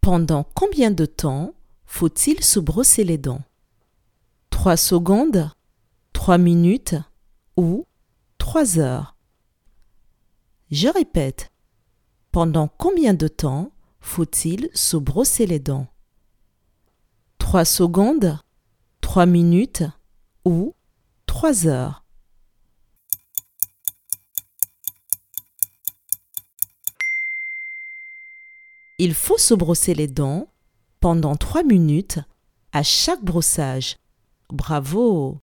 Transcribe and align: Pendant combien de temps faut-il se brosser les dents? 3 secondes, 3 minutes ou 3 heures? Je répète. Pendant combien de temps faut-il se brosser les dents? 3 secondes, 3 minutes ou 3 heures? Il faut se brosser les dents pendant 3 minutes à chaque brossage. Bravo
Pendant 0.00 0.44
combien 0.54 0.90
de 0.90 1.04
temps 1.04 1.52
faut-il 1.84 2.42
se 2.42 2.58
brosser 2.58 3.04
les 3.04 3.18
dents? 3.18 3.42
3 4.48 4.78
secondes, 4.78 5.50
3 6.14 6.38
minutes 6.38 6.94
ou 7.56 7.86
3 8.38 8.78
heures? 8.78 9.16
Je 10.70 10.88
répète. 10.88 11.50
Pendant 12.32 12.68
combien 12.68 13.12
de 13.12 13.28
temps 13.28 13.72
faut-il 14.00 14.70
se 14.72 14.96
brosser 14.96 15.46
les 15.46 15.58
dents? 15.58 15.88
3 17.36 17.66
secondes, 17.66 18.38
3 19.02 19.26
minutes 19.26 19.84
ou 20.46 20.74
3 21.26 21.66
heures? 21.66 22.04
Il 29.02 29.14
faut 29.14 29.38
se 29.38 29.54
brosser 29.54 29.94
les 29.94 30.08
dents 30.08 30.48
pendant 31.00 31.34
3 31.34 31.62
minutes 31.62 32.18
à 32.72 32.82
chaque 32.82 33.24
brossage. 33.24 33.96
Bravo 34.52 35.38